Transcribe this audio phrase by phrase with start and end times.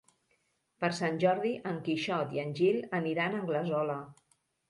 [0.83, 4.01] Per Sant Jordi en Quixot i en Gil aniran a Anglesola.